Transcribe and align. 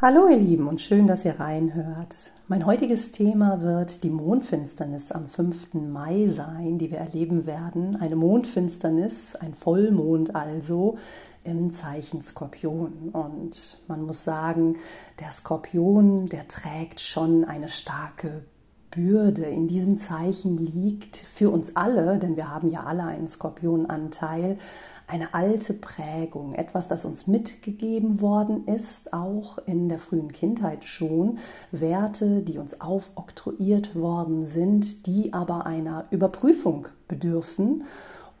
Hallo 0.00 0.28
ihr 0.28 0.36
Lieben 0.36 0.68
und 0.68 0.80
schön, 0.80 1.08
dass 1.08 1.24
ihr 1.24 1.40
reinhört. 1.40 2.14
Mein 2.46 2.66
heutiges 2.66 3.10
Thema 3.10 3.62
wird 3.62 4.04
die 4.04 4.10
Mondfinsternis 4.10 5.10
am 5.10 5.26
5. 5.26 5.74
Mai 5.74 6.28
sein, 6.28 6.78
die 6.78 6.92
wir 6.92 6.98
erleben 6.98 7.46
werden. 7.46 7.96
Eine 7.96 8.14
Mondfinsternis, 8.14 9.34
ein 9.34 9.54
Vollmond 9.54 10.36
also 10.36 10.98
im 11.42 11.72
Zeichen 11.72 12.22
Skorpion. 12.22 13.08
Und 13.12 13.80
man 13.88 14.02
muss 14.02 14.22
sagen, 14.22 14.76
der 15.18 15.32
Skorpion, 15.32 16.26
der 16.26 16.46
trägt 16.46 17.00
schon 17.00 17.44
eine 17.44 17.68
starke 17.68 18.44
Bürde 18.90 19.44
in 19.44 19.68
diesem 19.68 19.98
Zeichen 19.98 20.58
liegt 20.58 21.16
für 21.16 21.50
uns 21.50 21.76
alle, 21.76 22.18
denn 22.18 22.36
wir 22.36 22.50
haben 22.50 22.70
ja 22.70 22.84
alle 22.84 23.04
einen 23.04 23.28
Skorpionanteil, 23.28 24.58
eine 25.06 25.32
alte 25.32 25.72
Prägung, 25.72 26.54
etwas, 26.54 26.86
das 26.86 27.04
uns 27.04 27.26
mitgegeben 27.26 28.20
worden 28.20 28.66
ist, 28.66 29.12
auch 29.12 29.58
in 29.66 29.88
der 29.88 29.98
frühen 29.98 30.32
Kindheit 30.32 30.84
schon, 30.84 31.38
Werte, 31.72 32.42
die 32.42 32.58
uns 32.58 32.80
aufoktroyiert 32.80 33.96
worden 33.96 34.46
sind, 34.46 35.06
die 35.06 35.32
aber 35.32 35.64
einer 35.64 36.04
Überprüfung 36.10 36.88
bedürfen 37.08 37.84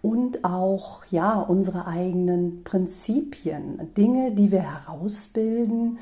und 0.02 0.44
auch 0.44 1.04
ja 1.10 1.40
unsere 1.40 1.86
eigenen 1.86 2.62
Prinzipien, 2.64 3.94
Dinge, 3.96 4.32
die 4.32 4.52
wir 4.52 4.62
herausbilden, 4.62 5.98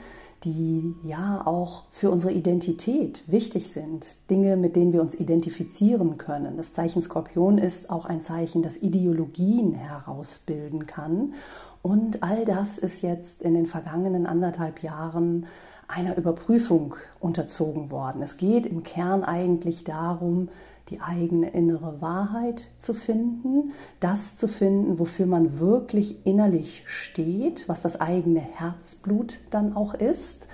die 0.47 0.95
ja 1.03 1.43
auch 1.45 1.83
für 1.91 2.11
unsere 2.11 2.33
Identität 2.33 3.25
wichtig 3.27 3.69
sind, 3.69 4.07
Dinge, 4.31 4.57
mit 4.57 4.77
denen 4.77 4.93
wir 4.93 5.03
uns 5.03 5.15
identifizieren 5.15 6.19
können. 6.19 6.57
Das 6.57 6.73
Zeichen 6.73 7.03
Skorpion 7.03 7.59
ist 7.59 7.91
auch 7.91 8.07
ein 8.07 8.23
Zeichen, 8.23 8.63
das 8.63 8.81
Ideologien 8.81 9.75
herausbilden 9.75 10.87
kann. 10.87 11.35
Und 11.83 12.23
all 12.23 12.45
das 12.45 12.79
ist 12.79 13.03
jetzt 13.03 13.43
in 13.43 13.55
den 13.55 13.67
vergangenen 13.67 14.27
anderthalb 14.27 14.83
Jahren 14.85 15.47
einer 15.89 16.17
Überprüfung 16.17 16.95
unterzogen 17.19 17.91
worden. 17.91 18.23
Es 18.23 18.37
geht 18.37 18.67
im 18.67 18.85
Kern 18.85 19.25
eigentlich 19.25 19.83
darum, 19.83 20.49
die 20.89 21.01
eigene 21.01 21.51
innere 21.51 22.01
Wahrheit 22.01 22.69
zu 22.77 22.95
finden, 22.95 23.73
das 24.01 24.37
zu 24.37 24.47
finden, 24.47 24.99
wofür 24.99 25.27
man 25.27 25.59
wirklich 25.59 26.25
innerlich 26.25 26.85
steht, 26.87 27.69
was 27.69 27.83
das 27.83 28.01
eigene 28.01 28.41
Herzblut 28.41 29.41
dann 29.51 29.75
auch 29.75 29.95
ist 29.95 30.47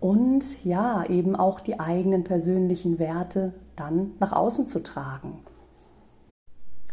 und 0.00 0.42
ja, 0.64 1.04
eben 1.06 1.36
auch 1.36 1.60
die 1.60 1.80
eigenen 1.80 2.24
persönlichen 2.24 2.98
Werte 2.98 3.54
dann 3.76 4.12
nach 4.20 4.32
außen 4.32 4.66
zu 4.66 4.82
tragen. 4.82 5.38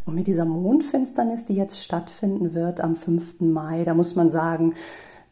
Und 0.06 0.16
mit 0.16 0.28
dieser 0.28 0.46
Mondfinsternis, 0.46 1.46
die 1.46 1.56
jetzt 1.56 1.84
stattfinden 1.84 2.54
wird 2.54 2.82
am 2.82 2.96
5. 2.96 3.42
Mai, 3.42 3.84
da 3.84 3.94
muss 3.94 4.16
man 4.16 4.30
sagen, 4.30 4.76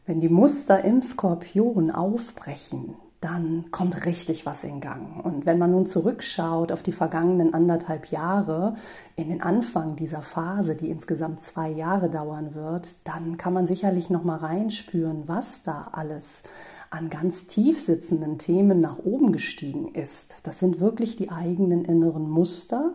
wenn 0.06 0.22
die 0.22 0.30
Muster 0.30 0.84
im 0.84 1.02
Skorpion 1.02 1.92
aufbrechen, 1.92 2.96
dann 3.22 3.66
kommt 3.72 4.06
richtig 4.06 4.46
was 4.46 4.64
in 4.64 4.80
Gang. 4.80 5.24
Und 5.24 5.46
wenn 5.46 5.58
man 5.58 5.72
nun 5.72 5.88
zurückschaut 5.88 6.72
auf 6.72 6.84
die 6.84 6.94
vergangenen 6.94 7.54
anderthalb 7.54 8.08
Jahre, 8.08 8.76
in 9.18 9.28
den 9.28 9.42
Anfang 9.42 9.98
dieser 9.98 10.22
Phase, 10.22 10.76
die 10.76 10.90
insgesamt 10.90 11.42
zwei 11.42 11.70
Jahre 11.70 12.10
dauern 12.10 12.56
wird, 12.56 12.88
dann 13.04 13.38
kann 13.38 13.54
man 13.54 13.66
sicherlich 13.66 14.10
noch 14.10 14.24
mal 14.24 14.38
reinspüren, 14.38 15.24
was 15.28 15.64
da 15.64 15.90
alles 15.92 16.44
an 16.92 17.10
ganz 17.10 17.46
tief 17.48 17.82
sitzenden 17.82 18.40
Themen 18.40 18.80
nach 18.80 18.98
oben 19.00 19.32
gestiegen 19.32 19.94
ist. 19.94 20.36
Das 20.44 20.60
sind 20.60 20.80
wirklich 20.80 21.18
die 21.18 21.30
eigenen 21.30 21.86
inneren 21.86 22.30
Muster 22.30 22.94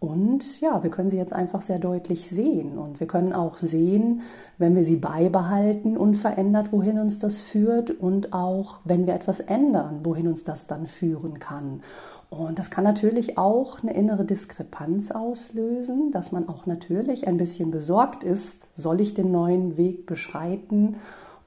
und 0.00 0.62
ja, 0.62 0.82
wir 0.82 0.90
können 0.90 1.10
sie 1.10 1.18
jetzt 1.18 1.34
einfach 1.34 1.60
sehr 1.60 1.78
deutlich 1.78 2.30
sehen. 2.30 2.78
Und 2.78 3.00
wir 3.00 3.06
können 3.06 3.34
auch 3.34 3.58
sehen, 3.58 4.22
wenn 4.56 4.74
wir 4.74 4.82
sie 4.82 4.96
beibehalten, 4.96 5.98
unverändert, 5.98 6.72
wohin 6.72 6.98
uns 6.98 7.18
das 7.18 7.38
führt. 7.38 7.90
Und 7.90 8.32
auch, 8.32 8.78
wenn 8.84 9.06
wir 9.06 9.14
etwas 9.14 9.40
ändern, 9.40 10.00
wohin 10.02 10.26
uns 10.26 10.42
das 10.42 10.66
dann 10.66 10.86
führen 10.86 11.38
kann. 11.38 11.82
Und 12.30 12.58
das 12.58 12.70
kann 12.70 12.84
natürlich 12.84 13.36
auch 13.36 13.82
eine 13.82 13.92
innere 13.92 14.24
Diskrepanz 14.24 15.10
auslösen, 15.10 16.12
dass 16.12 16.32
man 16.32 16.48
auch 16.48 16.64
natürlich 16.64 17.26
ein 17.26 17.36
bisschen 17.36 17.70
besorgt 17.70 18.24
ist, 18.24 18.66
soll 18.76 19.00
ich 19.02 19.12
den 19.12 19.30
neuen 19.30 19.76
Weg 19.76 20.06
beschreiten 20.06 20.96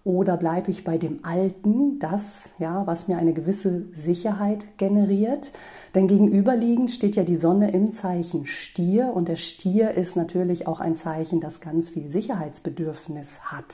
oder 0.06 0.36
bleibe 0.36 0.70
ich 0.70 0.84
bei 0.84 0.98
dem 0.98 1.20
Alten, 1.24 1.98
das, 2.00 2.50
ja, 2.60 2.86
was 2.86 3.08
mir 3.08 3.18
eine 3.18 3.34
gewisse 3.34 3.86
Sicherheit 3.94 4.78
generiert? 4.78 5.52
Denn 5.96 6.08
gegenüberliegend 6.08 6.92
steht 6.92 7.16
ja 7.16 7.24
die 7.24 7.38
Sonne 7.38 7.72
im 7.72 7.92
Zeichen 7.94 8.46
Stier 8.46 9.14
und 9.14 9.30
der 9.30 9.38
Stier 9.38 9.92
ist 9.92 10.18
natürlich 10.18 10.68
auch 10.68 10.82
ein 10.82 10.96
Zeichen, 10.96 11.40
das 11.40 11.62
ganz 11.62 11.90
viel 11.90 12.10
Sicherheitsbedürfnis 12.10 13.40
hat. 13.44 13.74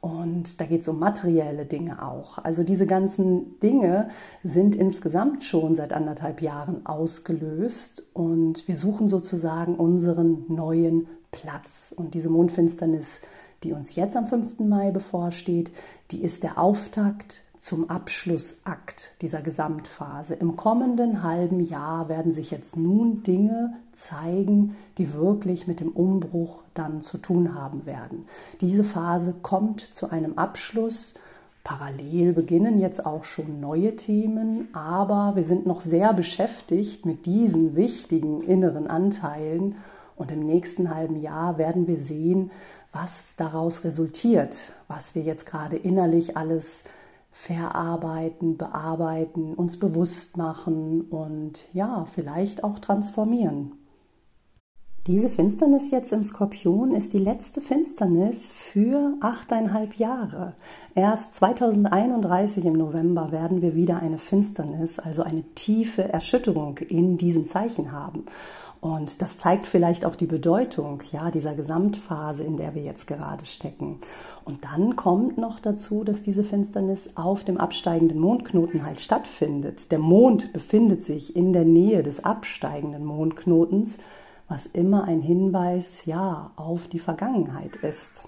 Und 0.00 0.60
da 0.60 0.64
geht 0.64 0.80
es 0.80 0.88
um 0.88 0.98
materielle 0.98 1.64
Dinge 1.64 2.04
auch. 2.04 2.38
Also 2.38 2.64
diese 2.64 2.86
ganzen 2.86 3.60
Dinge 3.60 4.10
sind 4.42 4.74
insgesamt 4.74 5.44
schon 5.44 5.76
seit 5.76 5.92
anderthalb 5.92 6.42
Jahren 6.42 6.84
ausgelöst 6.86 8.02
und 8.12 8.66
wir 8.66 8.76
suchen 8.76 9.08
sozusagen 9.08 9.76
unseren 9.76 10.44
neuen 10.48 11.06
Platz. 11.30 11.94
Und 11.96 12.14
diese 12.14 12.30
Mondfinsternis 12.30 13.20
die 13.62 13.72
uns 13.72 13.94
jetzt 13.94 14.16
am 14.16 14.26
5. 14.26 14.58
Mai 14.60 14.90
bevorsteht, 14.90 15.70
die 16.10 16.22
ist 16.22 16.42
der 16.42 16.58
Auftakt 16.58 17.42
zum 17.62 17.90
Abschlussakt 17.90 19.10
dieser 19.20 19.40
Gesamtphase. 19.40 20.34
Im 20.34 20.56
kommenden 20.56 21.22
halben 21.22 21.60
Jahr 21.60 22.08
werden 22.08 22.32
sich 22.32 22.50
jetzt 22.50 22.76
nun 22.76 23.22
Dinge 23.22 23.74
zeigen, 23.92 24.74
die 24.98 25.14
wirklich 25.14 25.68
mit 25.68 25.78
dem 25.78 25.90
Umbruch 25.90 26.64
dann 26.74 27.02
zu 27.02 27.18
tun 27.18 27.54
haben 27.54 27.86
werden. 27.86 28.26
Diese 28.60 28.82
Phase 28.82 29.32
kommt 29.42 29.80
zu 29.80 30.10
einem 30.10 30.38
Abschluss. 30.38 31.14
Parallel 31.62 32.32
beginnen 32.32 32.80
jetzt 32.80 33.06
auch 33.06 33.22
schon 33.22 33.60
neue 33.60 33.94
Themen, 33.94 34.66
aber 34.72 35.36
wir 35.36 35.44
sind 35.44 35.64
noch 35.64 35.82
sehr 35.82 36.12
beschäftigt 36.14 37.06
mit 37.06 37.26
diesen 37.26 37.76
wichtigen 37.76 38.42
inneren 38.42 38.88
Anteilen 38.88 39.76
und 40.16 40.32
im 40.32 40.40
nächsten 40.40 40.92
halben 40.92 41.20
Jahr 41.20 41.58
werden 41.58 41.86
wir 41.86 41.98
sehen, 41.98 42.50
was 42.92 43.28
daraus 43.36 43.84
resultiert, 43.84 44.56
was 44.88 45.14
wir 45.14 45.22
jetzt 45.22 45.46
gerade 45.46 45.76
innerlich 45.76 46.36
alles 46.36 46.84
verarbeiten, 47.32 48.58
bearbeiten, 48.58 49.54
uns 49.54 49.78
bewusst 49.78 50.36
machen 50.36 51.02
und 51.02 51.64
ja, 51.72 52.06
vielleicht 52.14 52.62
auch 52.62 52.78
transformieren. 52.78 53.72
Diese 55.08 55.28
Finsternis 55.28 55.90
jetzt 55.90 56.12
im 56.12 56.22
Skorpion 56.22 56.94
ist 56.94 57.12
die 57.12 57.18
letzte 57.18 57.60
Finsternis 57.60 58.52
für 58.52 59.14
achteinhalb 59.20 59.94
Jahre. 59.94 60.54
Erst 60.94 61.34
2031 61.34 62.64
im 62.64 62.74
November 62.74 63.32
werden 63.32 63.62
wir 63.62 63.74
wieder 63.74 63.98
eine 63.98 64.18
Finsternis, 64.18 65.00
also 65.00 65.24
eine 65.24 65.42
tiefe 65.56 66.04
Erschütterung 66.04 66.78
in 66.78 67.18
diesem 67.18 67.48
Zeichen 67.48 67.90
haben. 67.90 68.26
Und 68.82 69.22
das 69.22 69.38
zeigt 69.38 69.68
vielleicht 69.68 70.04
auch 70.04 70.16
die 70.16 70.26
Bedeutung 70.26 71.02
ja, 71.12 71.30
dieser 71.30 71.54
Gesamtphase, 71.54 72.42
in 72.42 72.56
der 72.56 72.74
wir 72.74 72.82
jetzt 72.82 73.06
gerade 73.06 73.46
stecken. 73.46 74.00
Und 74.44 74.64
dann 74.64 74.96
kommt 74.96 75.38
noch 75.38 75.60
dazu, 75.60 76.02
dass 76.02 76.24
diese 76.24 76.42
Finsternis 76.42 77.10
auf 77.14 77.44
dem 77.44 77.58
absteigenden 77.58 78.18
Mondknoten 78.18 78.84
halt 78.84 78.98
stattfindet. 78.98 79.92
Der 79.92 80.00
Mond 80.00 80.52
befindet 80.52 81.04
sich 81.04 81.36
in 81.36 81.52
der 81.52 81.64
Nähe 81.64 82.02
des 82.02 82.24
absteigenden 82.24 83.04
Mondknotens, 83.04 83.98
was 84.48 84.66
immer 84.66 85.04
ein 85.04 85.20
Hinweis 85.20 86.04
ja 86.04 86.50
auf 86.56 86.88
die 86.88 86.98
Vergangenheit 86.98 87.76
ist. 87.76 88.26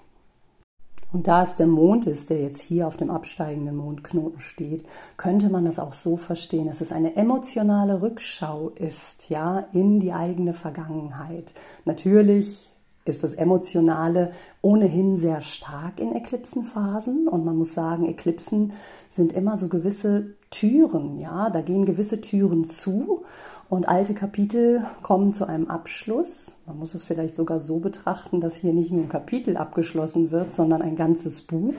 Und 1.11 1.27
da 1.27 1.43
es 1.43 1.55
der 1.55 1.67
Mond 1.67 2.07
ist, 2.07 2.29
der 2.29 2.41
jetzt 2.41 2.61
hier 2.61 2.87
auf 2.87 2.97
dem 2.97 3.09
absteigenden 3.09 3.75
Mondknoten 3.75 4.39
steht, 4.39 4.85
könnte 5.17 5.49
man 5.49 5.65
das 5.65 5.79
auch 5.79 5.93
so 5.93 6.17
verstehen, 6.17 6.67
dass 6.67 6.81
es 6.81 6.91
eine 6.91 7.15
emotionale 7.15 8.01
Rückschau 8.01 8.69
ist, 8.75 9.29
ja, 9.29 9.65
in 9.71 9.99
die 9.99 10.11
eigene 10.11 10.53
Vergangenheit. 10.53 11.53
Natürlich 11.85 12.69
ist 13.05 13.23
das 13.23 13.35
Emotionale 13.35 14.33
ohnehin 14.61 15.15
sehr 15.15 15.41
stark 15.41 15.99
in 15.99 16.15
Eklipsenphasen 16.15 17.27
und 17.27 17.45
man 17.45 17.55
muss 17.55 17.73
sagen, 17.73 18.09
Eklipsen 18.09 18.73
sind 19.11 19.31
immer 19.31 19.57
so 19.57 19.67
gewisse 19.67 20.35
Türen, 20.49 21.19
ja, 21.19 21.49
da 21.51 21.61
gehen 21.61 21.85
gewisse 21.85 22.19
Türen 22.19 22.65
zu 22.65 23.23
und 23.69 23.87
alte 23.87 24.13
Kapitel 24.13 24.85
kommen 25.01 25.33
zu 25.33 25.47
einem 25.47 25.67
Abschluss. 25.69 26.51
Man 26.65 26.77
muss 26.79 26.93
es 26.93 27.03
vielleicht 27.03 27.35
sogar 27.35 27.59
so 27.59 27.79
betrachten, 27.79 28.39
dass 28.39 28.55
hier 28.55 28.73
nicht 28.73 28.91
nur 28.91 29.03
ein 29.03 29.09
Kapitel 29.09 29.57
abgeschlossen 29.57 30.31
wird, 30.31 30.53
sondern 30.53 30.81
ein 30.81 30.95
ganzes 30.95 31.41
Buch. 31.41 31.73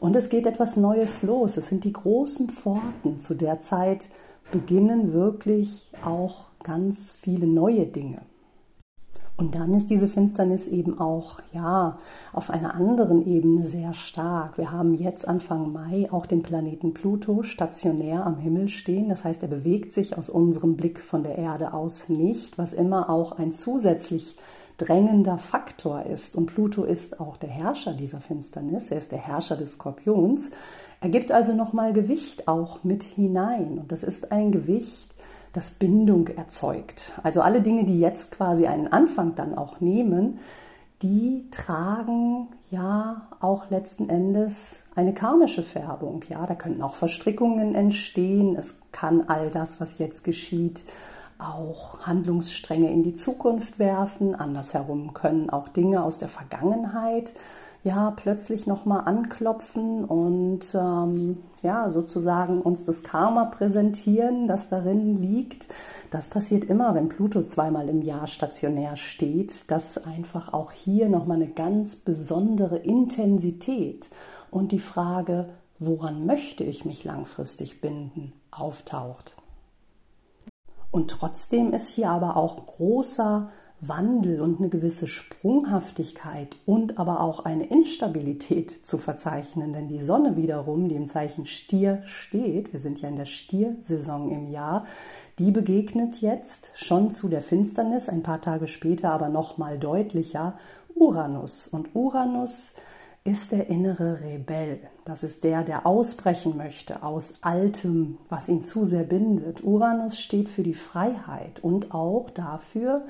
Und 0.00 0.16
es 0.16 0.28
geht 0.28 0.46
etwas 0.46 0.76
Neues 0.76 1.22
los. 1.22 1.56
Es 1.56 1.68
sind 1.68 1.84
die 1.84 1.92
großen 1.92 2.50
Pforten. 2.50 3.20
Zu 3.20 3.34
der 3.34 3.60
Zeit 3.60 4.08
beginnen 4.50 5.12
wirklich 5.12 5.88
auch 6.04 6.46
ganz 6.64 7.12
viele 7.12 7.46
neue 7.46 7.86
Dinge. 7.86 8.22
Und 9.40 9.54
dann 9.54 9.72
ist 9.72 9.88
diese 9.88 10.06
Finsternis 10.06 10.66
eben 10.66 11.00
auch, 11.00 11.40
ja, 11.54 11.96
auf 12.34 12.50
einer 12.50 12.74
anderen 12.74 13.26
Ebene 13.26 13.64
sehr 13.64 13.94
stark. 13.94 14.58
Wir 14.58 14.70
haben 14.70 14.92
jetzt 14.92 15.26
Anfang 15.26 15.72
Mai 15.72 16.08
auch 16.12 16.26
den 16.26 16.42
Planeten 16.42 16.92
Pluto 16.92 17.42
stationär 17.42 18.26
am 18.26 18.36
Himmel 18.36 18.68
stehen. 18.68 19.08
Das 19.08 19.24
heißt, 19.24 19.42
er 19.42 19.48
bewegt 19.48 19.94
sich 19.94 20.18
aus 20.18 20.28
unserem 20.28 20.76
Blick 20.76 21.00
von 21.00 21.22
der 21.22 21.38
Erde 21.38 21.72
aus 21.72 22.10
nicht, 22.10 22.58
was 22.58 22.74
immer 22.74 23.08
auch 23.08 23.32
ein 23.32 23.50
zusätzlich 23.50 24.36
drängender 24.76 25.38
Faktor 25.38 26.02
ist. 26.04 26.36
Und 26.36 26.44
Pluto 26.44 26.84
ist 26.84 27.18
auch 27.18 27.38
der 27.38 27.48
Herrscher 27.48 27.94
dieser 27.94 28.20
Finsternis. 28.20 28.90
Er 28.90 28.98
ist 28.98 29.10
der 29.10 29.26
Herrscher 29.26 29.56
des 29.56 29.72
Skorpions. 29.72 30.50
Er 31.00 31.08
gibt 31.08 31.32
also 31.32 31.54
nochmal 31.54 31.94
Gewicht 31.94 32.46
auch 32.46 32.84
mit 32.84 33.04
hinein. 33.04 33.78
Und 33.78 33.90
das 33.90 34.02
ist 34.02 34.32
ein 34.32 34.52
Gewicht, 34.52 35.09
das 35.52 35.70
Bindung 35.70 36.28
erzeugt. 36.28 37.12
Also 37.22 37.42
alle 37.42 37.60
Dinge, 37.60 37.84
die 37.84 37.98
jetzt 37.98 38.30
quasi 38.30 38.66
einen 38.66 38.88
Anfang 38.88 39.34
dann 39.34 39.56
auch 39.56 39.80
nehmen, 39.80 40.38
die 41.02 41.48
tragen 41.50 42.48
ja 42.70 43.28
auch 43.40 43.70
letzten 43.70 44.08
Endes 44.08 44.80
eine 44.94 45.14
karmische 45.14 45.62
Färbung. 45.62 46.22
Ja, 46.28 46.46
da 46.46 46.54
könnten 46.54 46.82
auch 46.82 46.94
Verstrickungen 46.94 47.74
entstehen. 47.74 48.54
Es 48.56 48.78
kann 48.92 49.28
all 49.28 49.50
das, 49.50 49.80
was 49.80 49.98
jetzt 49.98 50.24
geschieht, 50.24 50.82
auch 51.38 52.00
Handlungsstränge 52.06 52.92
in 52.92 53.02
die 53.02 53.14
Zukunft 53.14 53.78
werfen. 53.78 54.34
Andersherum 54.34 55.14
können 55.14 55.48
auch 55.48 55.68
Dinge 55.68 56.02
aus 56.02 56.18
der 56.18 56.28
Vergangenheit 56.28 57.32
ja 57.82 58.10
plötzlich 58.10 58.66
nochmal 58.66 59.02
anklopfen 59.06 60.04
und 60.04 60.60
ähm, 60.74 61.38
ja 61.62 61.90
sozusagen 61.90 62.60
uns 62.60 62.84
das 62.84 63.02
Karma 63.02 63.46
präsentieren, 63.46 64.48
das 64.48 64.68
darin 64.68 65.20
liegt. 65.20 65.66
Das 66.10 66.28
passiert 66.28 66.64
immer, 66.64 66.94
wenn 66.94 67.08
Pluto 67.08 67.42
zweimal 67.42 67.88
im 67.88 68.02
Jahr 68.02 68.26
stationär 68.26 68.96
steht, 68.96 69.70
dass 69.70 70.04
einfach 70.04 70.52
auch 70.52 70.72
hier 70.72 71.08
nochmal 71.08 71.36
eine 71.36 71.50
ganz 71.50 71.96
besondere 71.96 72.78
Intensität 72.78 74.10
und 74.50 74.72
die 74.72 74.78
Frage, 74.78 75.48
woran 75.78 76.26
möchte 76.26 76.64
ich 76.64 76.84
mich 76.84 77.04
langfristig 77.04 77.80
binden, 77.80 78.32
auftaucht. 78.50 79.34
Und 80.90 81.10
trotzdem 81.10 81.72
ist 81.72 81.88
hier 81.88 82.10
aber 82.10 82.36
auch 82.36 82.66
großer 82.66 83.50
Wandel 83.80 84.40
und 84.40 84.58
eine 84.58 84.68
gewisse 84.68 85.06
Sprunghaftigkeit 85.06 86.56
und 86.66 86.98
aber 86.98 87.20
auch 87.20 87.44
eine 87.44 87.66
Instabilität 87.66 88.84
zu 88.84 88.98
verzeichnen. 88.98 89.72
Denn 89.72 89.88
die 89.88 90.00
Sonne 90.00 90.36
wiederum, 90.36 90.88
die 90.88 90.96
im 90.96 91.06
Zeichen 91.06 91.46
Stier 91.46 92.02
steht, 92.06 92.72
wir 92.72 92.80
sind 92.80 93.00
ja 93.00 93.08
in 93.08 93.16
der 93.16 93.24
Stiersaison 93.24 94.30
im 94.30 94.50
Jahr, 94.50 94.86
die 95.38 95.50
begegnet 95.50 96.20
jetzt 96.20 96.70
schon 96.74 97.10
zu 97.10 97.28
der 97.28 97.42
Finsternis, 97.42 98.08
ein 98.08 98.22
paar 98.22 98.42
Tage 98.42 98.66
später 98.66 99.10
aber 99.10 99.30
noch 99.30 99.56
mal 99.56 99.78
deutlicher 99.78 100.58
Uranus. 100.94 101.66
Und 101.66 101.94
Uranus 101.94 102.74
ist 103.24 103.52
der 103.52 103.68
innere 103.68 104.20
Rebell. 104.20 104.80
Das 105.04 105.22
ist 105.22 105.44
der, 105.44 105.62
der 105.62 105.86
ausbrechen 105.86 106.56
möchte 106.56 107.02
aus 107.02 107.34
Altem, 107.40 108.18
was 108.28 108.48
ihn 108.48 108.62
zu 108.62 108.84
sehr 108.84 109.04
bindet. 109.04 109.62
Uranus 109.62 110.18
steht 110.18 110.48
für 110.48 110.62
die 110.62 110.74
Freiheit 110.74 111.62
und 111.62 111.94
auch 111.94 112.30
dafür, 112.30 113.04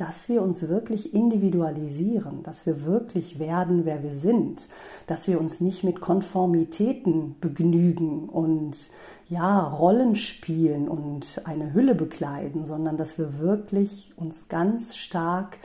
dass 0.00 0.30
wir 0.30 0.40
uns 0.40 0.66
wirklich 0.66 1.12
individualisieren, 1.12 2.42
dass 2.42 2.64
wir 2.64 2.86
wirklich 2.86 3.38
werden, 3.38 3.84
wer 3.84 4.02
wir 4.02 4.12
sind, 4.12 4.66
dass 5.06 5.28
wir 5.28 5.38
uns 5.38 5.60
nicht 5.60 5.84
mit 5.84 6.00
Konformitäten 6.00 7.36
begnügen 7.38 8.30
und 8.30 8.76
ja, 9.28 9.60
Rollen 9.60 10.16
spielen 10.16 10.88
und 10.88 11.42
eine 11.44 11.74
Hülle 11.74 11.94
bekleiden, 11.94 12.64
sondern 12.64 12.96
dass 12.96 13.18
wir 13.18 13.38
wirklich 13.40 14.10
uns 14.16 14.48
ganz 14.48 14.96
stark 14.96 15.58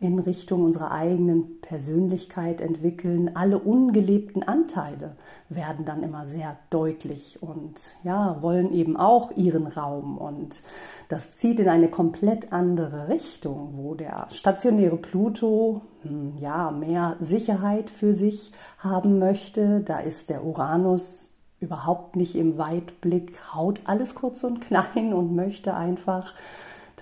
in 0.00 0.18
Richtung 0.18 0.64
unserer 0.64 0.90
eigenen 0.90 1.60
Persönlichkeit 1.60 2.62
entwickeln. 2.62 3.36
Alle 3.36 3.58
ungelebten 3.58 4.42
Anteile 4.42 5.16
werden 5.48 5.84
dann 5.84 6.02
immer 6.02 6.26
sehr 6.26 6.56
deutlich 6.70 7.42
und 7.42 7.74
ja, 8.04 8.40
wollen 8.40 8.72
eben 8.72 8.96
auch 8.96 9.30
ihren 9.36 9.66
Raum 9.66 10.18
und 10.18 10.60
das 11.08 11.36
zieht 11.36 11.60
in 11.60 11.68
eine 11.68 11.88
komplett 11.88 12.52
andere 12.52 13.08
Richtung, 13.08 13.74
wo 13.76 13.94
der 13.94 14.28
stationäre 14.30 14.96
Pluto 14.96 15.82
hm, 16.02 16.36
ja 16.38 16.70
mehr 16.70 17.16
Sicherheit 17.20 17.90
für 17.90 18.14
sich 18.14 18.52
haben 18.78 19.18
möchte. 19.18 19.80
Da 19.80 19.98
ist 20.00 20.30
der 20.30 20.44
Uranus 20.44 21.30
überhaupt 21.60 22.16
nicht 22.16 22.34
im 22.34 22.58
Weitblick, 22.58 23.38
haut 23.54 23.80
alles 23.84 24.14
kurz 24.14 24.42
und 24.44 24.60
klein 24.60 25.12
und 25.12 25.34
möchte 25.34 25.74
einfach 25.74 26.34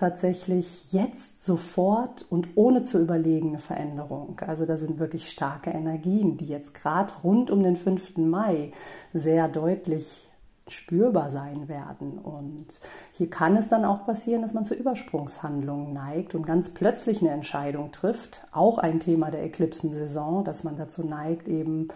tatsächlich 0.01 0.91
jetzt 0.91 1.43
sofort 1.43 2.25
und 2.27 2.47
ohne 2.55 2.81
zu 2.81 2.99
überlegen 2.99 3.49
eine 3.49 3.59
Veränderung. 3.59 4.41
Also 4.47 4.65
da 4.65 4.75
sind 4.75 4.97
wirklich 4.97 5.29
starke 5.29 5.69
Energien, 5.69 6.37
die 6.37 6.47
jetzt 6.47 6.73
gerade 6.73 7.13
rund 7.23 7.51
um 7.51 7.61
den 7.61 7.77
5. 7.77 8.17
Mai 8.17 8.71
sehr 9.13 9.47
deutlich 9.47 10.27
spürbar 10.67 11.29
sein 11.29 11.67
werden. 11.67 12.17
Und 12.17 12.65
hier 13.11 13.29
kann 13.29 13.55
es 13.55 13.69
dann 13.69 13.85
auch 13.85 14.07
passieren, 14.07 14.41
dass 14.41 14.55
man 14.55 14.65
zu 14.65 14.73
Übersprungshandlungen 14.73 15.93
neigt 15.93 16.33
und 16.33 16.47
ganz 16.47 16.73
plötzlich 16.73 17.21
eine 17.21 17.29
Entscheidung 17.29 17.91
trifft. 17.91 18.43
Auch 18.51 18.79
ein 18.79 18.99
Thema 18.99 19.29
der 19.29 19.43
Eklipsensaison, 19.43 20.43
dass 20.43 20.63
man 20.63 20.77
dazu 20.77 21.05
neigt, 21.05 21.47
eben 21.47 21.89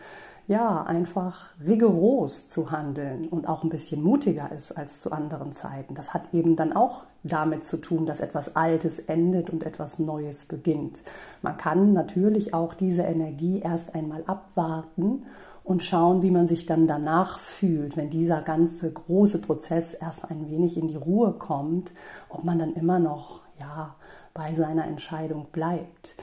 ja, 0.47 0.83
einfach 0.83 1.49
rigoros 1.65 2.47
zu 2.47 2.71
handeln 2.71 3.27
und 3.27 3.47
auch 3.47 3.63
ein 3.63 3.69
bisschen 3.69 4.03
mutiger 4.03 4.51
ist 4.51 4.71
als 4.71 5.01
zu 5.01 5.11
anderen 5.11 5.51
Zeiten. 5.53 5.95
Das 5.95 6.13
hat 6.13 6.33
eben 6.33 6.55
dann 6.55 6.73
auch 6.73 7.03
damit 7.23 7.63
zu 7.63 7.77
tun, 7.77 8.05
dass 8.05 8.19
etwas 8.19 8.55
Altes 8.55 8.99
endet 8.99 9.49
und 9.49 9.63
etwas 9.63 9.97
Neues 9.97 10.45
beginnt. 10.45 10.99
Man 11.41 11.57
kann 11.57 11.93
natürlich 11.93 12.53
auch 12.53 12.75
diese 12.75 13.01
Energie 13.01 13.59
erst 13.59 13.95
einmal 13.95 14.23
abwarten 14.27 15.23
und 15.63 15.83
schauen, 15.83 16.21
wie 16.21 16.29
man 16.29 16.45
sich 16.45 16.67
dann 16.67 16.87
danach 16.87 17.39
fühlt, 17.39 17.97
wenn 17.97 18.11
dieser 18.11 18.41
ganze 18.41 18.91
große 18.91 19.41
Prozess 19.41 19.95
erst 19.95 20.29
ein 20.29 20.47
wenig 20.51 20.77
in 20.77 20.87
die 20.87 20.95
Ruhe 20.95 21.33
kommt, 21.33 21.91
ob 22.29 22.43
man 22.43 22.59
dann 22.59 22.75
immer 22.75 22.99
noch, 22.99 23.41
ja, 23.59 23.95
bei 24.35 24.53
seiner 24.53 24.85
Entscheidung 24.85 25.47
bleibt. 25.51 26.13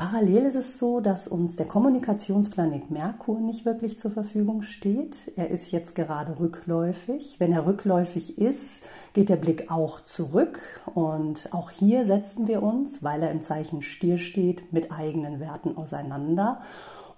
Parallel 0.00 0.46
ist 0.46 0.56
es 0.56 0.78
so, 0.78 1.00
dass 1.00 1.28
uns 1.28 1.56
der 1.56 1.66
Kommunikationsplanet 1.66 2.90
Merkur 2.90 3.38
nicht 3.38 3.66
wirklich 3.66 3.98
zur 3.98 4.10
Verfügung 4.10 4.62
steht. 4.62 5.30
Er 5.36 5.50
ist 5.50 5.72
jetzt 5.72 5.94
gerade 5.94 6.40
rückläufig. 6.40 7.36
Wenn 7.38 7.52
er 7.52 7.66
rückläufig 7.66 8.38
ist, 8.38 8.82
geht 9.12 9.28
der 9.28 9.36
Blick 9.36 9.70
auch 9.70 10.00
zurück. 10.00 10.58
Und 10.86 11.52
auch 11.52 11.68
hier 11.68 12.06
setzen 12.06 12.48
wir 12.48 12.62
uns, 12.62 13.02
weil 13.02 13.22
er 13.22 13.30
im 13.30 13.42
Zeichen 13.42 13.82
Stier 13.82 14.16
steht, 14.16 14.72
mit 14.72 14.90
eigenen 14.90 15.38
Werten 15.38 15.76
auseinander. 15.76 16.62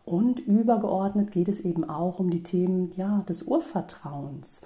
Und 0.05 0.41
übergeordnet 0.41 1.31
geht 1.31 1.47
es 1.47 1.61
eben 1.61 1.89
auch 1.89 2.19
um 2.19 2.31
die 2.31 2.43
Themen 2.43 2.91
ja, 2.97 3.23
des 3.29 3.45
Urvertrauens 3.45 4.61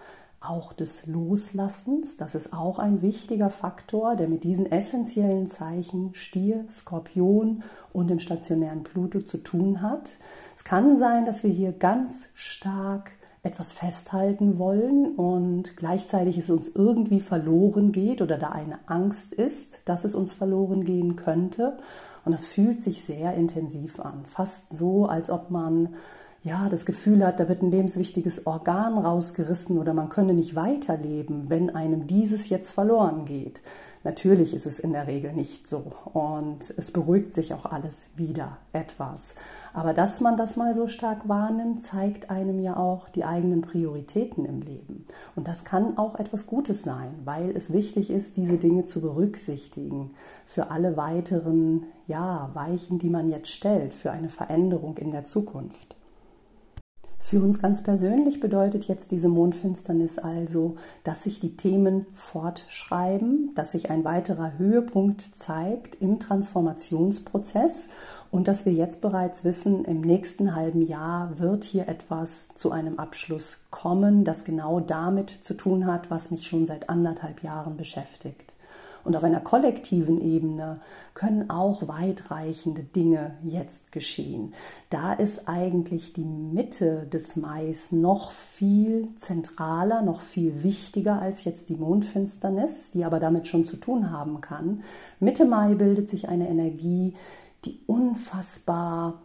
auch 0.49 0.73
des 0.73 1.07
Loslassens. 1.07 2.17
Das 2.17 2.35
ist 2.35 2.53
auch 2.53 2.79
ein 2.79 3.03
wichtiger 3.03 3.51
Faktor, 3.51 4.17
der 4.17 4.29
mit 4.29 4.45
diesen 4.45 4.71
essentiellen 4.71 5.49
Zeichen 5.49 6.15
Stier, 6.15 6.65
Skorpion 6.71 7.63
und 7.93 8.09
dem 8.09 8.21
stationären 8.21 8.83
Pluto 8.83 9.21
zu 9.21 9.39
tun 9.39 9.83
hat. 9.83 10.09
Es 10.57 10.65
kann 10.65 10.97
sein, 10.97 11.27
dass 11.27 11.43
wir 11.43 11.51
hier 11.51 11.73
ganz 11.73 12.29
stark 12.35 13.13
etwas 13.43 13.73
festhalten 13.73 14.59
wollen 14.59 15.15
und 15.15 15.77
gleichzeitig 15.77 16.37
es 16.39 16.51
uns 16.51 16.69
irgendwie 16.69 17.21
verloren 17.21 17.93
geht 17.93 18.21
oder 18.21 18.39
da 18.39 18.49
eine 18.51 18.81
Angst 18.87 19.33
ist, 19.33 19.81
dass 19.85 20.05
es 20.05 20.15
uns 20.15 20.33
verloren 20.33 20.85
gehen 20.85 21.17
könnte. 21.17 21.79
Und 22.25 22.33
das 22.33 22.47
fühlt 22.47 22.83
sich 22.83 23.05
sehr 23.05 23.35
intensiv 23.35 24.01
an, 24.01 24.25
fast 24.25 24.73
so, 24.73 25.07
als 25.07 25.31
ob 25.31 25.51
man 25.51 25.95
ja, 26.43 26.69
das 26.69 26.87
Gefühl 26.87 27.27
hat, 27.27 27.41
da 27.41 27.49
wird 27.49 27.63
ein 27.63 27.71
lebenswichtiges 27.71 28.47
Organ 28.47 28.99
rausgerissen 28.99 29.79
oder 29.79 29.95
man 29.95 30.09
könne 30.09 30.35
nicht 30.35 30.55
weiterleben, 30.55 31.49
wenn 31.49 31.75
einem 31.75 32.07
dieses 32.07 32.49
jetzt 32.49 32.71
verloren 32.71 33.25
geht. 33.25 33.61
Natürlich 34.07 34.55
ist 34.55 34.67
es 34.67 34.79
in 34.79 34.93
der 34.93 35.09
Regel 35.09 35.33
nicht 35.33 35.67
so 35.67 35.93
und 36.13 36.73
es 36.77 36.93
beruhigt 36.93 37.35
sich 37.35 37.53
auch 37.53 37.67
alles 37.67 38.07
wieder 38.15 38.59
etwas. 38.73 39.35
Aber 39.75 39.95
dass 39.95 40.21
man 40.21 40.37
das 40.37 40.57
mal 40.57 40.77
so 40.77 40.87
stark 40.87 41.29
wahrnimmt, 41.29 41.83
zeigt 41.83 42.31
einem 42.31 42.61
ja 42.61 42.77
auch 42.77 43.09
die 43.09 43.25
eigenen 43.25 43.63
Prioritäten 43.63 44.45
im 44.45 44.63
Leben. 44.63 45.07
Und 45.35 45.49
das 45.49 45.65
kann 45.65 45.99
auch 45.99 46.21
etwas 46.21 46.47
Gutes 46.47 46.85
sein, 46.85 47.15
weil 47.25 47.51
es 47.51 47.73
wichtig 47.73 48.09
ist, 48.09 48.37
diese 48.37 48.59
Dinge 48.59 48.85
zu 48.85 49.01
berücksichtigen 49.01 50.13
für 50.47 50.71
alle 50.71 50.97
weiteren 50.97 51.87
ja, 52.07 52.51
Weichen, 52.55 53.01
die 53.01 53.11
man 53.11 53.29
jetzt 53.29 53.51
stellt, 53.51 53.93
für 53.93 54.13
eine 54.13 54.29
Veränderung 54.29 54.99
in 54.99 55.11
der 55.11 55.25
Zukunft. 55.25 55.96
Für 57.29 57.41
uns 57.41 57.59
ganz 57.61 57.83
persönlich 57.83 58.39
bedeutet 58.39 58.85
jetzt 58.85 59.11
diese 59.11 59.29
Mondfinsternis 59.29 60.17
also, 60.17 60.77
dass 61.03 61.25
sich 61.25 61.41
die 61.41 61.57
Themen 61.57 62.07
fortschreiben, 62.15 63.51
dass 63.57 63.73
sich 63.73 63.91
ein 63.91 64.05
weiterer 64.05 64.59
Höhepunkt 64.59 65.37
zeigt 65.37 66.01
im 66.01 66.21
Transformationsprozess 66.21 67.89
und 68.31 68.47
dass 68.47 68.65
wir 68.65 68.75
jetzt 68.75 69.01
bereits 69.01 69.43
wissen, 69.43 69.85
im 69.87 70.03
nächsten 70.03 70.55
halben 70.55 70.87
Jahr 70.87 71.41
wird 71.41 71.65
hier 71.65 71.89
etwas 71.89 72.51
zu 72.55 72.71
einem 72.71 73.01
Abschluss 73.01 73.57
kommen, 73.71 74.25
das 74.25 74.45
genau 74.45 74.79
damit 74.79 75.31
zu 75.31 75.55
tun 75.55 75.85
hat, 75.87 76.13
was 76.13 76.31
mich 76.31 76.47
schon 76.47 76.65
seit 76.65 76.89
anderthalb 76.89 77.43
Jahren 77.43 77.77
beschäftigt. 77.77 78.53
Und 79.07 79.15
auf 79.15 79.23
einer 79.23 79.41
kollektiven 79.41 80.21
Ebene 80.21 80.81
können 81.15 81.49
auch 81.49 81.87
weitreichende 81.87 82.83
Dinge 82.83 83.37
jetzt 83.45 83.93
geschehen. 83.93 84.53
Da 84.91 85.13
ist 85.13 85.49
eigentlich 85.49 86.13
die 86.13 86.25
Mitte 86.25 87.07
des 87.13 87.37
Mais 87.37 87.93
noch 87.93 88.33
viel 88.33 89.09
zentraler, 89.17 90.03
noch 90.03 90.23
viel 90.23 90.65
wichtiger 90.65 91.23
als 91.23 91.45
jetzt 91.45 91.69
die 91.69 91.77
Mondfinsternis, 91.77 92.91
die 92.91 93.05
aber 93.05 93.21
damit 93.21 93.47
schon 93.47 93.65
zu 93.65 93.77
tun 93.77 94.11
haben 94.11 94.41
kann. 94.41 94.83
Mitte 95.21 95.45
Mai 95.45 95.75
bildet 95.75 96.09
sich 96.09 96.29
eine 96.29 96.49
Energie, 96.49 97.15
die 97.65 97.79
unfassbar 97.87 99.23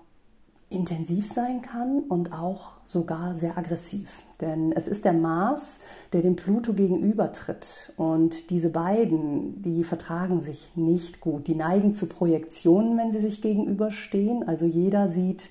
intensiv 0.72 1.28
sein 1.28 1.62
kann 1.62 2.00
und 2.08 2.34
auch 2.34 2.72
sogar 2.86 3.36
sehr 3.36 3.58
aggressiv. 3.58 4.10
Denn 4.40 4.72
es 4.72 4.88
ist 4.88 5.06
der 5.06 5.14
Mars, 5.14 5.80
der 6.14 6.22
dem 6.22 6.36
Pluto 6.36 6.74
gegenübertritt. 6.74 7.94
Und 7.98 8.50
diese 8.50 8.70
beiden, 8.70 9.62
die 9.62 9.84
vertragen 9.84 10.42
sich 10.42 10.72
nicht 10.76 11.22
gut. 11.22 11.48
Die 11.48 11.56
neigen 11.56 11.94
zu 11.94 12.08
Projektionen, 12.08 12.98
wenn 12.98 13.12
sie 13.12 13.22
sich 13.22 13.42
gegenüberstehen. 13.42 14.48
Also 14.48 14.66
jeder 14.66 15.10
sieht, 15.10 15.50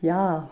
ja, 0.00 0.48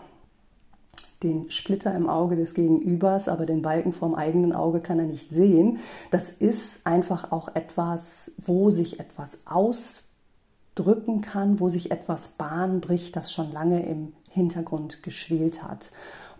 den 1.23 1.49
Splitter 1.49 1.93
im 1.95 2.09
Auge 2.09 2.35
des 2.35 2.53
Gegenübers, 2.53 3.27
aber 3.27 3.45
den 3.45 3.61
Balken 3.61 3.91
vorm 3.91 4.15
eigenen 4.15 4.53
Auge 4.53 4.79
kann 4.79 4.99
er 4.99 5.05
nicht 5.05 5.29
sehen. 5.31 5.79
Das 6.11 6.29
ist 6.29 6.79
einfach 6.85 7.31
auch 7.31 7.55
etwas, 7.55 8.31
wo 8.37 8.69
sich 8.69 8.99
etwas 8.99 9.37
ausdrücken 10.79 11.21
kann, 11.21 11.59
wo 11.59 11.69
sich 11.69 11.91
etwas 11.91 12.29
Bahn 12.29 12.81
bricht, 12.81 13.15
das 13.15 13.31
schon 13.31 13.51
lange 13.51 13.85
im 13.85 14.13
Hintergrund 14.29 15.03
geschwelt 15.03 15.63
hat. 15.63 15.91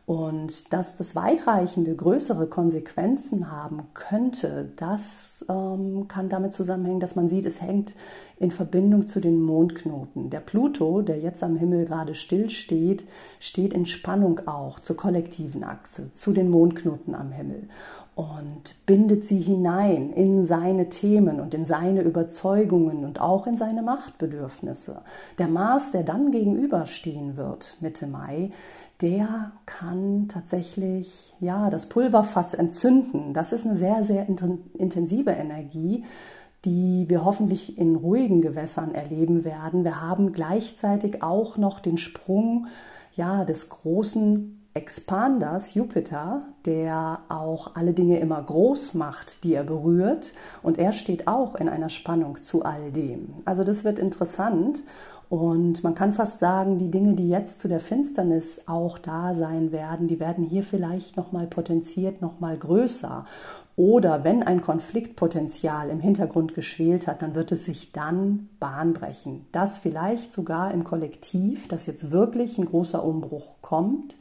Und 0.10 0.74
dass 0.74 0.98
das 0.98 1.16
weitreichende, 1.16 1.96
größere 1.96 2.48
Konsequenzen 2.48 3.52
haben 3.52 3.84
könnte, 3.94 4.72
das 4.76 5.46
ähm, 5.48 6.08
kann 6.08 6.30
damit 6.30 6.56
zusammenhängen, 6.56 7.00
dass 7.00 7.16
man 7.16 7.30
sieht, 7.30 7.46
es 7.46 7.62
hängt 7.62 7.94
in 8.40 8.50
Verbindung 8.50 9.08
zu 9.08 9.20
den 9.20 9.40
Mondknoten. 9.40 10.32
Der 10.32 10.40
Pluto, 10.40 11.04
der 11.04 11.20
jetzt 11.20 11.44
am 11.44 11.58
Himmel 11.58 11.86
gerade 11.86 12.16
still 12.16 12.50
steht, 12.50 13.04
steht 13.40 13.72
in 13.72 13.86
Spannung 13.86 14.48
auch 14.48 14.80
zur 14.80 14.98
kollektiven 14.98 15.64
Achse, 15.64 16.12
zu 16.14 16.34
den 16.34 16.50
Mondknoten 16.50 17.14
am 17.14 17.32
Himmel 17.32 17.70
und 18.16 18.76
bindet 18.88 19.26
sie 19.26 19.40
hinein 19.40 20.12
in 20.12 20.48
seine 20.48 20.90
Themen 20.90 21.40
und 21.40 21.54
in 21.54 21.66
seine 21.66 22.02
Überzeugungen 22.02 23.06
und 23.06 23.22
auch 23.22 23.46
in 23.46 23.58
seine 23.58 23.84
Machtbedürfnisse. 23.84 25.02
Der 25.38 25.48
Mars, 25.48 25.92
der 25.92 26.02
dann 26.02 26.32
gegenüberstehen 26.32 27.38
wird 27.38 27.78
Mitte 27.80 28.08
Mai, 28.08 28.52
der 29.02 29.52
kann 29.66 30.28
tatsächlich 30.28 31.34
ja 31.40 31.70
das 31.70 31.88
Pulverfass 31.88 32.54
entzünden. 32.54 33.34
Das 33.34 33.54
ist 33.54 33.66
eine 33.66 33.78
sehr 33.78 34.04
sehr 34.04 34.28
intensive 34.28 35.32
Energie, 35.32 36.04
die 36.66 37.06
wir 37.08 37.24
hoffentlich 37.24 37.78
in 37.78 37.96
ruhigen 37.96 38.42
Gewässern 38.42 38.94
erleben 38.94 39.46
werden. 39.46 39.84
Wir 39.84 40.02
haben 40.02 40.34
gleichzeitig 40.34 41.24
auch 41.24 41.58
noch 41.58 41.80
den 41.80 41.98
Sprung 41.98 42.68
ja 43.16 43.46
des 43.46 43.70
großen 43.70 44.60
Expanders 44.74 45.74
Jupiter, 45.74 46.44
der 46.66 47.20
auch 47.28 47.76
alle 47.76 47.94
Dinge 47.94 48.20
immer 48.20 48.42
groß 48.42 48.94
macht, 48.94 49.44
die 49.44 49.54
er 49.54 49.64
berührt. 49.64 50.32
Und 50.62 50.78
er 50.78 50.94
steht 50.94 51.28
auch 51.28 51.56
in 51.56 51.68
einer 51.70 51.90
Spannung 51.90 52.44
zu 52.44 52.64
all 52.64 52.92
dem. 52.92 53.34
Also 53.46 53.64
das 53.64 53.84
wird 53.84 53.98
interessant. 53.98 54.80
Und 55.30 55.84
man 55.84 55.94
kann 55.94 56.14
fast 56.14 56.40
sagen, 56.40 56.80
die 56.80 56.90
Dinge, 56.90 57.14
die 57.14 57.30
jetzt 57.30 57.62
zu 57.62 57.68
der 57.68 57.80
Finsternis 57.80 58.62
auch 58.66 58.98
da 58.98 59.36
sein 59.36 59.72
werden, 59.72 60.08
die 60.08 60.20
werden 60.20 60.44
hier 60.44 60.64
vielleicht 60.64 61.18
nochmal 61.18 61.46
potenziert, 61.46 62.20
nochmal 62.20 62.58
größer. 62.58 63.26
Oder 63.76 64.24
wenn 64.24 64.42
ein 64.42 64.62
Konfliktpotenzial 64.62 65.90
im 65.90 66.00
Hintergrund 66.00 66.56
geschwelt 66.56 67.06
hat, 67.06 67.22
dann 67.22 67.36
wird 67.36 67.52
es 67.52 67.66
sich 67.66 67.92
dann 67.92 68.50
bahnbrechen. 68.60 69.46
Das 69.52 69.78
vielleicht 69.78 70.34
sogar 70.34 70.74
im 70.74 70.84
Kollektiv, 70.84 71.68
dass 71.68 71.86
jetzt 71.86 72.12
wirklich 72.12 72.58
ein 72.58 72.66
großer 72.66 73.04
Umbruch 73.04 73.62
kommt 73.62 74.16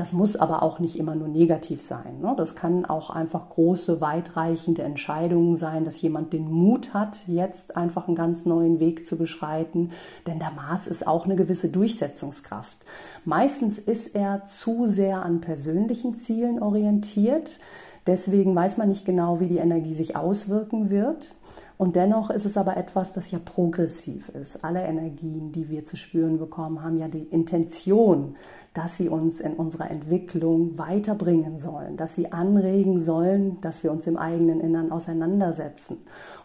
das 0.00 0.14
muss 0.14 0.34
aber 0.34 0.62
auch 0.62 0.78
nicht 0.78 0.96
immer 0.96 1.14
nur 1.14 1.28
negativ 1.28 1.82
sein. 1.82 2.20
Ne? 2.22 2.32
Das 2.34 2.54
kann 2.54 2.86
auch 2.86 3.10
einfach 3.10 3.50
große, 3.50 4.00
weitreichende 4.00 4.80
Entscheidungen 4.80 5.56
sein, 5.56 5.84
dass 5.84 6.00
jemand 6.00 6.32
den 6.32 6.50
Mut 6.50 6.94
hat, 6.94 7.18
jetzt 7.26 7.76
einfach 7.76 8.08
einen 8.08 8.16
ganz 8.16 8.46
neuen 8.46 8.80
Weg 8.80 9.04
zu 9.04 9.18
beschreiten. 9.18 9.90
Denn 10.26 10.38
der 10.38 10.52
Mars 10.52 10.86
ist 10.86 11.06
auch 11.06 11.26
eine 11.26 11.36
gewisse 11.36 11.68
Durchsetzungskraft. 11.68 12.78
Meistens 13.26 13.78
ist 13.78 14.14
er 14.14 14.46
zu 14.46 14.86
sehr 14.88 15.22
an 15.22 15.42
persönlichen 15.42 16.16
Zielen 16.16 16.62
orientiert. 16.62 17.60
Deswegen 18.06 18.54
weiß 18.54 18.78
man 18.78 18.88
nicht 18.88 19.04
genau, 19.04 19.38
wie 19.38 19.48
die 19.48 19.58
Energie 19.58 19.94
sich 19.94 20.16
auswirken 20.16 20.88
wird. 20.88 21.34
Und 21.80 21.96
dennoch 21.96 22.28
ist 22.28 22.44
es 22.44 22.58
aber 22.58 22.76
etwas, 22.76 23.14
das 23.14 23.30
ja 23.30 23.38
progressiv 23.42 24.28
ist. 24.28 24.62
Alle 24.62 24.82
Energien, 24.82 25.50
die 25.50 25.70
wir 25.70 25.82
zu 25.82 25.96
spüren 25.96 26.38
bekommen, 26.38 26.82
haben 26.82 26.98
ja 26.98 27.08
die 27.08 27.22
Intention, 27.22 28.36
dass 28.74 28.98
sie 28.98 29.08
uns 29.08 29.40
in 29.40 29.54
unserer 29.54 29.90
Entwicklung 29.90 30.76
weiterbringen 30.76 31.58
sollen, 31.58 31.96
dass 31.96 32.14
sie 32.14 32.32
anregen 32.32 33.00
sollen, 33.00 33.62
dass 33.62 33.82
wir 33.82 33.92
uns 33.92 34.06
im 34.06 34.18
eigenen 34.18 34.60
Innern 34.60 34.92
auseinandersetzen. 34.92 35.96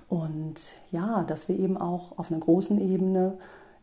Und 0.08 0.56
ja, 0.94 1.26
dass 1.28 1.50
wir 1.50 1.60
eben 1.60 1.76
auch 1.76 2.18
auf 2.18 2.32
einer 2.32 2.40
großen 2.40 2.80
Ebene 2.80 3.38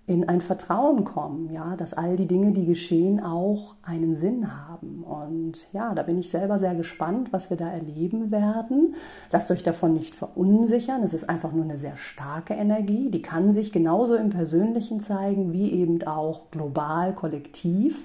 in 0.07 0.29
ein 0.29 0.41
Vertrauen 0.41 1.05
kommen, 1.05 1.53
ja, 1.53 1.77
dass 1.77 1.95
all 1.95 2.17
die 2.17 2.27
Dinge, 2.27 2.51
die 2.51 2.67
geschehen, 2.67 3.23
auch 3.23 3.77
einen 3.85 4.17
Sinn 4.17 4.49
haben. 4.53 5.05
Und 5.05 5.55
ja, 5.73 5.95
da 5.95 6.03
bin 6.03 6.19
ich 6.19 6.29
selber 6.29 6.59
sehr 6.59 6.75
gespannt, 6.75 7.33
was 7.33 7.51
wir 7.51 7.57
da 7.57 7.69
erleben 7.69 8.33
werden. 8.33 8.97
Lasst 9.31 9.51
euch 9.53 9.63
davon 9.63 9.95
nicht 9.95 10.17
verunsichern. 10.17 11.05
Es 11.05 11.15
ist 11.15 11.29
einfach 11.29 11.53
nur 11.53 11.63
eine 11.63 11.77
sehr 11.77 11.97
starke 11.97 12.55
Energie. 12.55 13.11
Die 13.11 13.23
kann 13.23 13.53
sich 13.53 13.73
genauso 13.73 14.17
im 14.17 14.31
Persönlichen 14.31 15.01
zeigen, 15.01 15.53
wie 15.53 15.71
eben 15.71 16.03
auch 16.03 16.51
global, 16.51 17.15
kollektiv. 17.15 18.05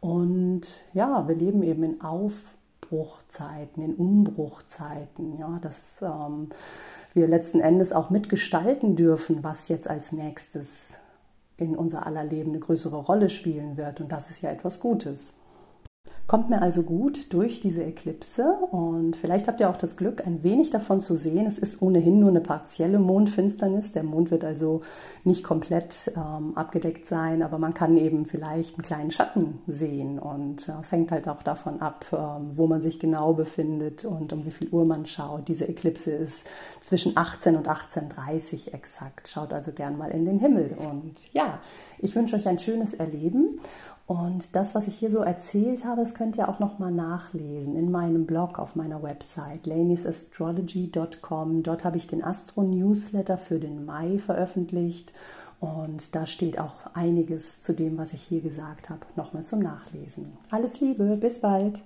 Und 0.00 0.62
ja, 0.92 1.28
wir 1.28 1.36
leben 1.36 1.62
eben 1.62 1.84
in 1.84 2.00
Aufbruchzeiten, 2.00 3.84
in 3.84 3.94
Umbruchzeiten, 3.94 5.38
ja, 5.38 5.60
dass 5.62 5.78
ähm, 6.02 6.48
wir 7.14 7.28
letzten 7.28 7.60
Endes 7.60 7.92
auch 7.92 8.10
mitgestalten 8.10 8.96
dürfen, 8.96 9.44
was 9.44 9.68
jetzt 9.68 9.88
als 9.88 10.10
nächstes 10.10 10.97
in 11.58 11.76
unser 11.76 12.06
aller 12.06 12.24
Leben 12.24 12.50
eine 12.50 12.60
größere 12.60 12.96
Rolle 12.96 13.28
spielen 13.28 13.76
wird. 13.76 14.00
Und 14.00 14.10
das 14.10 14.30
ist 14.30 14.40
ja 14.40 14.50
etwas 14.50 14.80
Gutes. 14.80 15.34
Kommt 16.28 16.50
mir 16.50 16.60
also 16.60 16.82
gut 16.82 17.32
durch 17.32 17.58
diese 17.58 17.82
Eklipse 17.82 18.44
und 18.70 19.16
vielleicht 19.16 19.48
habt 19.48 19.60
ihr 19.60 19.70
auch 19.70 19.78
das 19.78 19.96
Glück, 19.96 20.26
ein 20.26 20.42
wenig 20.42 20.68
davon 20.68 21.00
zu 21.00 21.16
sehen. 21.16 21.46
Es 21.46 21.58
ist 21.58 21.80
ohnehin 21.80 22.20
nur 22.20 22.28
eine 22.28 22.42
partielle 22.42 22.98
Mondfinsternis. 22.98 23.92
Der 23.92 24.02
Mond 24.02 24.30
wird 24.30 24.44
also 24.44 24.82
nicht 25.24 25.42
komplett 25.42 26.12
ähm, 26.14 26.52
abgedeckt 26.54 27.06
sein, 27.06 27.42
aber 27.42 27.56
man 27.56 27.72
kann 27.72 27.96
eben 27.96 28.26
vielleicht 28.26 28.74
einen 28.74 28.84
kleinen 28.84 29.10
Schatten 29.10 29.60
sehen 29.66 30.18
und 30.18 30.68
es 30.68 30.92
hängt 30.92 31.12
halt 31.12 31.28
auch 31.28 31.42
davon 31.42 31.80
ab, 31.80 32.04
ähm, 32.12 32.52
wo 32.56 32.66
man 32.66 32.82
sich 32.82 32.98
genau 33.00 33.32
befindet 33.32 34.04
und 34.04 34.30
um 34.34 34.44
wie 34.44 34.50
viel 34.50 34.68
Uhr 34.68 34.84
man 34.84 35.06
schaut. 35.06 35.48
Diese 35.48 35.64
Eklipse 35.64 36.10
ist 36.10 36.46
zwischen 36.82 37.16
18 37.16 37.56
und 37.56 37.68
18.30 37.68 38.74
exakt. 38.74 39.28
Schaut 39.28 39.54
also 39.54 39.72
gern 39.72 39.96
mal 39.96 40.10
in 40.10 40.26
den 40.26 40.40
Himmel 40.40 40.76
und 40.76 41.32
ja, 41.32 41.60
ich 41.98 42.14
wünsche 42.14 42.36
euch 42.36 42.46
ein 42.46 42.58
schönes 42.58 42.92
Erleben 42.92 43.60
und 44.08 44.56
das, 44.56 44.74
was 44.74 44.88
ich 44.88 44.96
hier 44.96 45.10
so 45.10 45.18
erzählt 45.18 45.84
habe, 45.84 46.00
das 46.00 46.14
könnt 46.14 46.38
ihr 46.38 46.48
auch 46.48 46.60
nochmal 46.60 46.90
nachlesen 46.90 47.76
in 47.76 47.90
meinem 47.90 48.24
Blog 48.24 48.58
auf 48.58 48.74
meiner 48.74 49.02
Website 49.02 49.66
laniesastrology.com. 49.66 51.62
Dort 51.62 51.84
habe 51.84 51.98
ich 51.98 52.06
den 52.06 52.24
Astro-Newsletter 52.24 53.36
für 53.36 53.58
den 53.58 53.84
Mai 53.84 54.18
veröffentlicht 54.18 55.12
und 55.60 56.14
da 56.14 56.24
steht 56.24 56.58
auch 56.58 56.72
einiges 56.94 57.60
zu 57.60 57.74
dem, 57.74 57.98
was 57.98 58.14
ich 58.14 58.22
hier 58.22 58.40
gesagt 58.40 58.88
habe, 58.88 59.00
nochmal 59.14 59.42
zum 59.42 59.58
Nachlesen. 59.58 60.32
Alles 60.50 60.80
Liebe, 60.80 61.18
bis 61.20 61.38
bald! 61.38 61.78